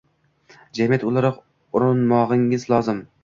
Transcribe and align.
jamiyat 0.77 1.05
o‘laroq 1.09 1.37
urinmog‘imiz 1.81 2.69
lozim. 2.75 3.07